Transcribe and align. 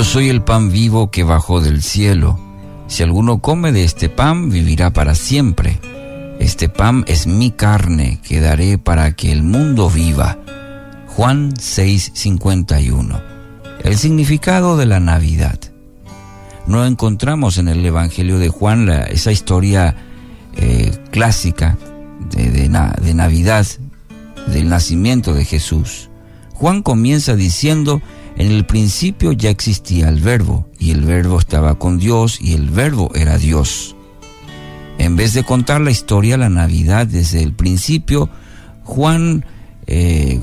Yo 0.00 0.04
soy 0.04 0.30
el 0.30 0.40
pan 0.40 0.72
vivo 0.72 1.10
que 1.10 1.24
bajó 1.24 1.60
del 1.60 1.82
cielo. 1.82 2.40
Si 2.86 3.02
alguno 3.02 3.42
come 3.42 3.70
de 3.70 3.84
este 3.84 4.08
pan, 4.08 4.48
vivirá 4.48 4.94
para 4.94 5.14
siempre. 5.14 5.78
Este 6.38 6.70
pan 6.70 7.04
es 7.06 7.26
mi 7.26 7.50
carne 7.50 8.18
que 8.26 8.40
daré 8.40 8.78
para 8.78 9.12
que 9.12 9.30
el 9.30 9.42
mundo 9.42 9.90
viva. 9.90 10.38
Juan 11.08 11.52
6:51. 11.52 13.20
El 13.84 13.98
significado 13.98 14.78
de 14.78 14.86
la 14.86 15.00
Navidad. 15.00 15.60
No 16.66 16.86
encontramos 16.86 17.58
en 17.58 17.68
el 17.68 17.84
Evangelio 17.84 18.38
de 18.38 18.48
Juan 18.48 18.88
esa 18.88 19.32
historia 19.32 19.96
eh, 20.56 20.96
clásica 21.10 21.76
de 22.30 23.14
Navidad, 23.14 23.66
del 24.46 24.66
nacimiento 24.70 25.34
de 25.34 25.44
Jesús. 25.44 26.08
Juan 26.54 26.82
comienza 26.82 27.36
diciendo, 27.36 28.00
en 28.40 28.52
el 28.52 28.64
principio 28.64 29.32
ya 29.32 29.50
existía 29.50 30.08
el 30.08 30.18
verbo, 30.22 30.66
y 30.78 30.92
el 30.92 31.04
verbo 31.04 31.38
estaba 31.38 31.78
con 31.78 31.98
Dios, 31.98 32.40
y 32.40 32.54
el 32.54 32.70
verbo 32.70 33.10
era 33.14 33.36
Dios. 33.36 33.94
En 34.96 35.14
vez 35.14 35.34
de 35.34 35.44
contar 35.44 35.82
la 35.82 35.90
historia, 35.90 36.38
la 36.38 36.48
Navidad 36.48 37.06
desde 37.06 37.42
el 37.42 37.52
principio, 37.52 38.30
Juan 38.82 39.44
eh, 39.86 40.40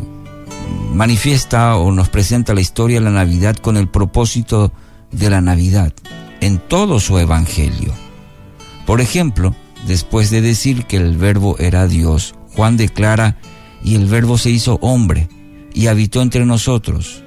manifiesta 0.94 1.76
o 1.78 1.92
nos 1.92 2.10
presenta 2.10 2.54
la 2.54 2.62
historia 2.62 3.00
de 3.00 3.06
la 3.06 3.10
Navidad 3.10 3.56
con 3.56 3.78
el 3.78 3.90
propósito 3.90 4.72
de 5.12 5.32
la 5.32 5.42
Navidad 5.42 5.92
en 6.40 6.60
todo 6.60 7.00
su 7.00 7.18
evangelio. 7.18 7.94
Por 8.86 9.02
ejemplo, 9.02 9.56
después 9.88 10.30
de 10.30 10.42
decir 10.42 10.86
que 10.86 10.98
el 10.98 11.18
verbo 11.18 11.58
era 11.58 11.88
Dios, 11.88 12.36
Juan 12.56 12.78
declara, 12.78 13.40
y 13.84 13.96
el 13.96 14.06
verbo 14.06 14.38
se 14.38 14.52
hizo 14.52 14.78
hombre 14.84 15.30
y 15.74 15.88
habitó 15.88 16.22
entre 16.22 16.46
nosotros 16.46 17.24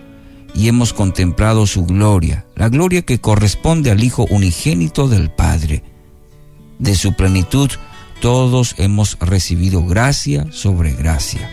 y 0.54 0.68
hemos 0.68 0.92
contemplado 0.92 1.66
su 1.66 1.84
gloria, 1.84 2.46
la 2.56 2.68
gloria 2.68 3.02
que 3.02 3.20
corresponde 3.20 3.90
al 3.90 4.02
Hijo 4.02 4.26
unigénito 4.30 5.08
del 5.08 5.30
Padre. 5.30 5.82
De 6.78 6.94
su 6.94 7.14
plenitud 7.14 7.70
todos 8.20 8.74
hemos 8.78 9.18
recibido 9.20 9.84
gracia 9.84 10.46
sobre 10.50 10.92
gracia. 10.92 11.50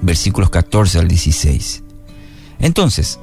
Versículos 0.00 0.50
14 0.50 0.98
al 0.98 1.08
16. 1.08 1.82
Entonces, 2.58 3.20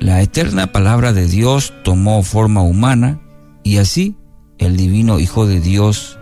la 0.00 0.22
eterna 0.22 0.72
palabra 0.72 1.12
de 1.12 1.26
Dios 1.26 1.72
tomó 1.84 2.22
forma 2.22 2.62
humana 2.62 3.20
y 3.62 3.76
así 3.78 4.16
el 4.58 4.76
divino 4.76 5.18
Hijo 5.18 5.46
de 5.46 5.60
Dios, 5.60 6.18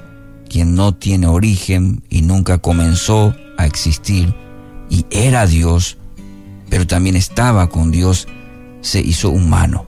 quien 0.49 0.75
no 0.75 0.95
tiene 0.95 1.27
origen 1.27 2.03
y 2.09 2.23
nunca 2.23 2.59
comenzó 2.59 3.35
a 3.59 3.67
existir 3.67 4.35
y 4.91 5.07
era 5.11 5.47
Dios, 5.47 5.99
pero 6.73 6.87
también 6.87 7.17
estaba 7.17 7.69
con 7.69 7.91
Dios, 7.91 8.27
se 8.81 8.99
hizo 8.99 9.29
humano. 9.29 9.85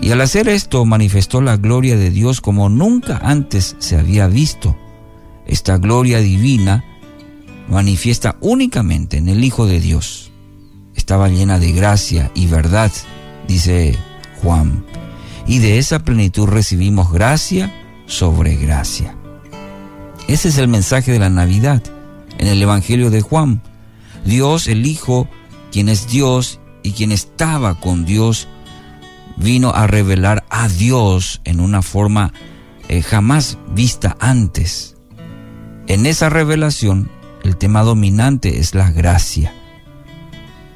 Y 0.00 0.12
al 0.12 0.20
hacer 0.20 0.48
esto 0.48 0.84
manifestó 0.84 1.40
la 1.42 1.56
gloria 1.56 1.96
de 1.96 2.10
Dios 2.10 2.40
como 2.40 2.68
nunca 2.68 3.18
antes 3.20 3.74
se 3.80 3.98
había 3.98 4.28
visto. 4.28 4.76
Esta 5.44 5.78
gloria 5.78 6.20
divina 6.20 6.84
manifiesta 7.68 8.36
únicamente 8.40 9.16
en 9.16 9.28
el 9.28 9.42
Hijo 9.42 9.66
de 9.66 9.80
Dios. 9.80 10.30
Estaba 10.94 11.28
llena 11.28 11.58
de 11.58 11.72
gracia 11.72 12.30
y 12.32 12.46
verdad, 12.46 12.92
dice 13.48 13.98
Juan. 14.40 14.84
Y 15.48 15.58
de 15.58 15.78
esa 15.78 16.04
plenitud 16.04 16.46
recibimos 16.46 17.10
gracia 17.10 17.74
sobre 18.06 18.54
gracia. 18.54 19.16
Ese 20.28 20.50
es 20.50 20.58
el 20.58 20.68
mensaje 20.68 21.10
de 21.10 21.18
la 21.18 21.28
Navidad 21.28 21.82
en 22.38 22.46
el 22.46 22.62
Evangelio 22.62 23.10
de 23.10 23.20
Juan. 23.20 23.62
Dios, 24.24 24.68
el 24.68 24.86
Hijo, 24.86 25.28
quien 25.72 25.88
es 25.88 26.06
Dios 26.06 26.60
y 26.82 26.92
quien 26.92 27.10
estaba 27.10 27.80
con 27.80 28.04
Dios, 28.04 28.46
vino 29.36 29.70
a 29.70 29.86
revelar 29.86 30.44
a 30.50 30.68
Dios 30.68 31.40
en 31.44 31.58
una 31.58 31.82
forma 31.82 32.32
eh, 32.88 33.02
jamás 33.02 33.58
vista 33.74 34.16
antes. 34.20 34.96
En 35.88 36.06
esa 36.06 36.28
revelación, 36.28 37.10
el 37.42 37.56
tema 37.56 37.82
dominante 37.82 38.60
es 38.60 38.74
la 38.74 38.90
gracia. 38.90 39.54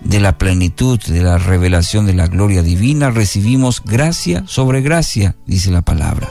De 0.02 0.20
la 0.20 0.38
plenitud 0.38 1.00
de 1.00 1.22
la 1.22 1.36
revelación 1.36 2.06
de 2.06 2.14
la 2.14 2.28
gloria 2.28 2.62
divina 2.62 3.10
recibimos 3.10 3.82
gracia 3.84 4.44
sobre 4.46 4.80
gracia, 4.80 5.36
dice 5.46 5.70
la 5.70 5.82
palabra. 5.82 6.30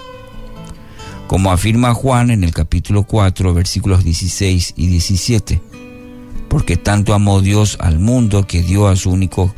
Como 1.27 1.51
afirma 1.51 1.93
Juan 1.93 2.31
en 2.31 2.43
el 2.43 2.53
capítulo 2.53 3.03
4, 3.03 3.53
versículos 3.53 4.03
16 4.03 4.73
y 4.75 4.87
17 4.87 5.74
porque 6.55 6.77
tanto 6.77 7.13
amó 7.13 7.41
Dios 7.41 7.75
al 7.81 7.99
mundo 7.99 8.47
que 8.47 8.61
dio 8.61 8.88
a 8.88 8.95
su 8.95 9.11
único 9.11 9.53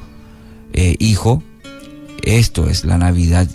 eh, 0.73 0.95
Hijo. 0.97 1.43
Esto 2.23 2.71
es 2.71 2.85
la 2.85 2.97
Navidad, 2.97 3.47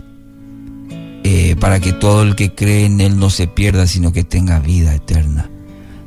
eh, 1.24 1.56
para 1.58 1.80
que 1.80 1.92
todo 1.92 2.22
el 2.22 2.36
que 2.36 2.54
cree 2.54 2.84
en 2.84 3.00
Él 3.00 3.18
no 3.18 3.30
se 3.30 3.48
pierda, 3.48 3.88
sino 3.88 4.12
que 4.12 4.22
tenga 4.22 4.60
vida 4.60 4.94
eterna. 4.94 5.50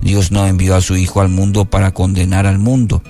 Dios 0.01 0.31
no 0.31 0.47
envió 0.47 0.77
a 0.77 0.81
su 0.81 0.95
Hijo 0.95 1.19
al 1.19 1.27
mundo 1.27 1.65
para 1.65 1.93
condenar 1.93 2.47
al 2.47 2.57
mundo, 2.57 3.03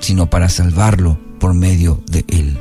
sino 0.00 0.28
para 0.28 0.50
salvarlo 0.50 1.18
por 1.40 1.54
medio 1.54 2.02
de 2.10 2.22
Él. 2.28 2.58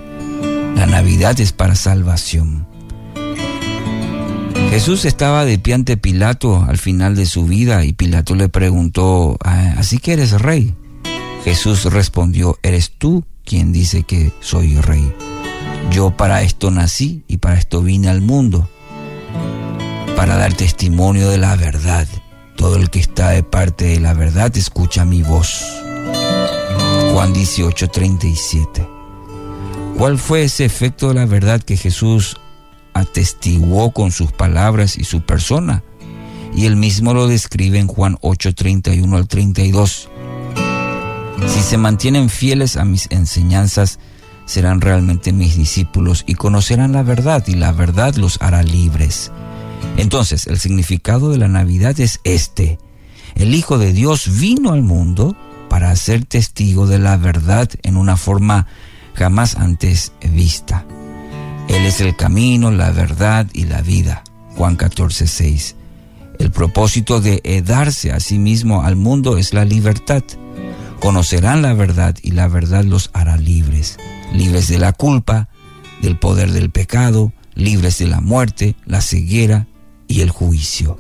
La 0.77 0.85
Navidad 0.85 1.37
es 1.41 1.51
para 1.51 1.75
salvación. 1.75 2.66
Jesús 4.75 5.05
estaba 5.05 5.45
de 5.45 5.57
pie 5.57 5.73
ante 5.73 5.95
Pilato 5.95 6.65
al 6.67 6.77
final 6.77 7.15
de 7.15 7.25
su 7.25 7.45
vida 7.45 7.85
y 7.85 7.93
Pilato 7.93 8.35
le 8.35 8.49
preguntó, 8.49 9.37
ah, 9.41 9.75
¿así 9.77 9.99
que 9.99 10.11
eres 10.11 10.33
rey? 10.41 10.75
Jesús 11.45 11.85
respondió, 11.85 12.59
eres 12.61 12.91
tú 12.91 13.23
quien 13.45 13.71
dice 13.71 14.03
que 14.03 14.33
soy 14.41 14.75
rey. 14.81 15.15
Yo 15.91 16.11
para 16.17 16.41
esto 16.41 16.71
nací 16.71 17.23
y 17.29 17.37
para 17.37 17.57
esto 17.57 17.81
vine 17.83 18.09
al 18.09 18.19
mundo, 18.19 18.69
para 20.17 20.35
dar 20.35 20.53
testimonio 20.53 21.29
de 21.29 21.37
la 21.37 21.55
verdad. 21.55 22.05
Todo 22.57 22.75
el 22.75 22.89
que 22.89 22.99
está 22.99 23.29
de 23.29 23.43
parte 23.43 23.85
de 23.85 24.01
la 24.01 24.13
verdad 24.13 24.57
escucha 24.57 25.05
mi 25.05 25.23
voz. 25.23 25.63
Juan 27.13 27.31
18, 27.31 27.87
37. 27.87 28.89
¿Cuál 29.97 30.19
fue 30.19 30.43
ese 30.43 30.65
efecto 30.65 31.07
de 31.07 31.13
la 31.13 31.25
verdad 31.25 31.63
que 31.63 31.77
Jesús 31.77 32.35
atestiguó 32.95 33.91
con 33.91 34.11
sus 34.11 34.31
palabras 34.31 34.97
y 34.97 35.03
su 35.03 35.22
persona. 35.22 35.83
Y 36.56 36.66
él 36.66 36.78
mismo 36.78 37.13
lo 37.13 37.28
describe 37.28 37.78
en 37.78 37.88
Juan 37.88 38.17
8, 38.22 38.56
31 38.56 39.17
al 39.17 39.28
32. 39.28 40.09
Si 41.47 41.59
se 41.59 41.78
mantienen 41.78 42.29
fieles 42.29 42.78
a 42.78 42.85
mis 42.85 43.07
enseñanzas, 43.11 44.00
serán 44.45 44.79
realmente 44.79 45.34
mis 45.34 45.57
discípulos 45.57 46.23
y 46.25 46.35
conocerán 46.35 46.94
la 46.94 47.03
verdad 47.03 47.44
y 47.47 47.55
la 47.55 47.73
verdad 47.73 48.16
los 48.16 48.41
hará 48.41 48.63
libres. 48.63 49.31
Entonces, 49.97 50.47
el 50.47 50.57
significado 50.57 51.29
de 51.29 51.38
la 51.38 51.50
Navidad 51.50 52.00
es 52.00 52.22
este. 52.23 52.79
El 53.35 53.53
Hijo 53.53 53.78
de 53.78 53.91
Dios 53.91 54.39
vino 54.39 54.72
al 54.72 54.81
mundo 54.81 55.35
para 55.69 55.94
ser 55.97 56.23
testigo 56.23 56.88
de 56.88 57.00
la 57.00 57.17
verdad 57.17 57.69
en 57.84 57.97
una 57.97 58.16
forma 58.16 58.67
jamás 59.13 59.55
antes 59.57 60.13
vista. 60.22 60.85
Él 61.67 61.85
es 61.85 62.01
el 62.01 62.15
camino, 62.15 62.71
la 62.71 62.91
verdad 62.91 63.47
y 63.53 63.65
la 63.65 63.81
vida. 63.81 64.23
Juan 64.55 64.75
14, 64.75 65.27
6. 65.27 65.75
El 66.39 66.51
propósito 66.51 67.21
de 67.21 67.41
darse 67.65 68.11
a 68.11 68.19
sí 68.19 68.37
mismo 68.37 68.83
al 68.83 68.95
mundo 68.95 69.37
es 69.37 69.53
la 69.53 69.65
libertad. 69.65 70.23
Conocerán 70.99 71.61
la 71.61 71.73
verdad 71.73 72.15
y 72.21 72.31
la 72.31 72.47
verdad 72.47 72.83
los 72.83 73.09
hará 73.13 73.37
libres. 73.37 73.97
Libres 74.33 74.67
de 74.67 74.79
la 74.79 74.93
culpa, 74.93 75.49
del 76.01 76.17
poder 76.17 76.51
del 76.51 76.69
pecado, 76.69 77.33
libres 77.55 77.97
de 77.97 78.07
la 78.07 78.21
muerte, 78.21 78.75
la 78.85 79.01
ceguera 79.01 79.67
y 80.07 80.21
el 80.21 80.29
juicio. 80.29 80.99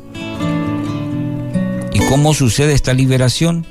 ¿Y 1.93 1.99
cómo 2.09 2.33
sucede 2.33 2.73
esta 2.73 2.93
liberación? 2.93 3.65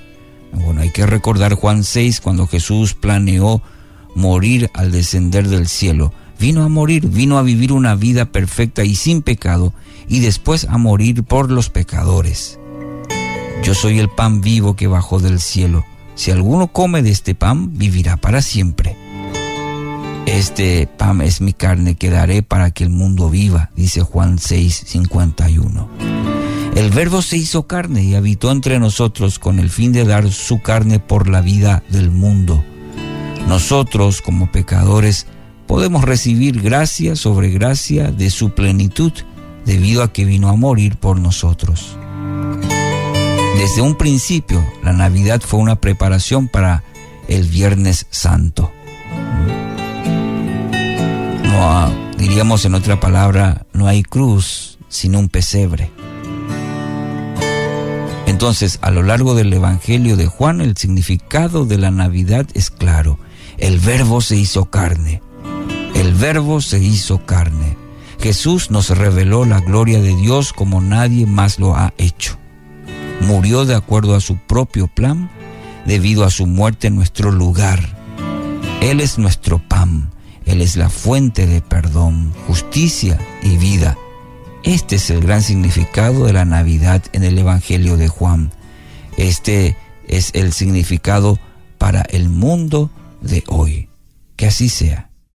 Bueno, 0.53 0.83
hay 0.83 0.91
que 0.91 1.07
recordar 1.07 1.55
Juan 1.55 1.85
6 1.85 2.21
cuando 2.21 2.47
Jesús 2.47 2.95
planeó 2.95 3.63
morir 4.15 4.71
al 4.75 4.93
descender 4.93 5.49
del 5.49 5.69
cielo 5.69 6.13
Vino 6.45 6.63
a 6.63 6.69
morir, 6.69 7.09
vino 7.09 7.39
a 7.39 7.43
vivir 7.43 7.73
una 7.73 7.95
vida 7.95 8.27
perfecta 8.27 8.85
y 8.85 8.97
sin 8.97 9.23
pecado, 9.23 9.73
y 10.09 10.21
después 10.21 10.67
a 10.69 10.77
morir 10.77 11.25
por 11.25 11.51
los 11.51 11.71
pecadores. 11.71 12.59
Yo 13.63 13.73
soy 13.73 13.99
el 13.99 14.11
pan 14.11 14.43
vivo 14.43 14.77
que 14.77 14.87
bajó 14.87 15.21
del 15.21 15.41
cielo. 15.41 15.87
Si 16.17 16.33
alguno 16.33 16.67
come 16.67 17.01
de 17.01 17.13
este 17.13 17.35
pan, 17.35 17.79
vivirá 17.79 18.19
para 18.19 18.43
siempre. 18.43 18.95
Este 20.27 20.87
pan 20.87 21.23
es 21.23 21.41
mi 21.41 21.55
carne 21.55 21.95
que 21.95 22.11
daré 22.11 22.43
para 22.43 22.73
que 22.73 22.85
el 22.85 22.91
mundo 22.91 23.31
viva, 23.31 23.71
dice 23.75 24.03
Juan 24.03 24.39
6, 24.39 24.85
51. 24.87 25.89
El 26.77 26.91
verbo 26.91 27.23
se 27.23 27.39
hizo 27.39 27.67
carne 27.67 28.05
y 28.05 28.17
habitó 28.17 28.53
entre 28.53 28.79
nosotros 28.79 29.39
con 29.39 29.59
el 29.59 29.71
fin 29.71 29.93
de 29.93 30.05
dar 30.05 30.31
su 30.31 30.61
carne 30.61 30.99
por 30.99 31.27
la 31.27 31.41
vida 31.41 31.83
del 31.89 32.11
mundo. 32.11 32.63
Nosotros, 33.49 34.21
como 34.21 34.53
pecadores, 34.53 35.27
podemos 35.67 36.05
recibir 36.05 36.61
gracia 36.61 37.17
sobre 37.17 37.51
gracia 37.51 38.11
de 38.11 38.31
su 38.31 38.51
plenitud 38.51 39.13
debido 39.65 40.03
a 40.03 40.13
que 40.13 40.25
vino 40.25 40.49
a 40.49 40.57
morir 40.57 40.97
por 40.97 41.19
nosotros. 41.19 41.97
Desde 43.57 43.83
un 43.83 43.97
principio, 43.97 44.65
la 44.83 44.93
Navidad 44.93 45.41
fue 45.41 45.61
una 45.61 45.77
preparación 45.77 46.49
para 46.49 46.83
el 47.29 47.49
Viernes 47.49 48.07
Santo. 48.11 48.73
No 51.45 51.93
diríamos 52.19 52.65
en 52.65 52.75
otra 52.75 53.01
palabra, 53.01 53.67
no 53.73 53.87
hay 53.87 54.03
cruz 54.03 54.79
sin 54.89 55.17
un 55.17 55.29
pesebre. 55.29 55.91
Entonces, 58.27 58.79
a 58.83 58.91
lo 58.91 59.03
largo 59.03 59.35
del 59.35 59.53
Evangelio 59.53 60.17
de 60.17 60.27
Juan, 60.27 60.61
el 60.61 60.77
significado 60.77 61.65
de 61.65 61.79
la 61.79 61.91
Navidad 61.91 62.47
es 62.55 62.71
claro. 62.71 63.19
El 63.59 63.79
verbo 63.79 64.21
se 64.21 64.37
hizo 64.37 64.65
carne. 64.67 65.23
El 65.95 66.15
verbo 66.15 66.61
se 66.61 66.81
hizo 66.81 67.25
carne. 67.25 67.77
Jesús 68.21 68.71
nos 68.71 68.91
reveló 68.91 69.45
la 69.45 69.61
gloria 69.61 70.01
de 70.01 70.15
Dios 70.17 70.53
como 70.53 70.81
nadie 70.81 71.27
más 71.27 71.59
lo 71.59 71.77
ha 71.77 71.93
hecho. 71.99 72.39
Murió 73.21 73.65
de 73.65 73.75
acuerdo 73.75 74.15
a 74.15 74.21
su 74.21 74.37
propio 74.37 74.89
plan, 74.89 75.31
debido 75.87 76.25
a 76.25 76.31
su 76.31 76.47
muerte 76.47 76.89
en 76.89 76.97
nuestro 76.97 77.31
lugar. 77.31 77.81
Él 78.81 79.01
es 79.01 79.19
nuestro 79.19 79.59
pan, 79.59 80.11
Él 80.47 80.61
es 80.61 80.77
la 80.77 80.91
fuente 80.91 81.47
de 81.47 81.61
perdón, 81.61 82.33
justicia 82.47 83.19
y 83.43 83.57
vida. 83.57 83.97
Este 84.63 84.97
es 84.97 85.11
el 85.11 85.21
gran 85.21 85.43
significado 85.43 86.27
de 86.27 86.33
la 86.33 86.45
Navidad 86.45 87.03
en 87.13 87.25
el 87.25 87.39
Evangelio 87.39 87.97
de 87.97 88.09
Juan. 88.09 88.53
Este 89.17 89.77
es 90.09 90.31
el 90.35 90.53
significado 90.53 91.39
para 91.79 92.03
el 92.03 92.29
mundo 92.29 92.91
de 93.21 93.45
hoy. 93.47 93.89
Que 94.37 94.47
así 94.47 94.69
sea. 94.69 95.11